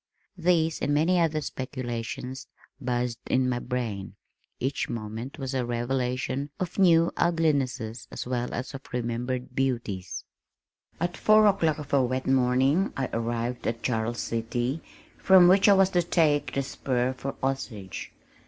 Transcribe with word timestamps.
These 0.39 0.81
and 0.81 0.95
many 0.95 1.19
other 1.19 1.41
speculations 1.41 2.47
buzzed 2.81 3.19
in 3.27 3.47
my 3.47 3.59
brain. 3.59 4.15
Each 4.59 4.89
moment 4.89 5.37
was 5.37 5.53
a 5.53 5.63
revelation 5.63 6.49
of 6.59 6.79
new 6.79 7.11
uglinesses 7.17 8.07
as 8.11 8.25
well 8.25 8.51
as 8.51 8.73
of 8.73 8.81
remembered 8.91 9.53
beauties. 9.55 10.23
At 10.99 11.15
four 11.15 11.45
o'clock 11.45 11.77
of 11.77 11.93
a 11.93 12.01
wet 12.03 12.25
morning 12.25 12.91
I 12.97 13.11
arrived 13.13 13.67
at 13.67 13.83
Charles 13.83 14.19
City, 14.21 14.81
from 15.19 15.47
which 15.47 15.69
I 15.69 15.73
was 15.73 15.91
to 15.91 16.01
take 16.01 16.53
"the 16.55 16.63
spur" 16.63 17.13
for 17.13 17.35
Osage. 17.43 18.11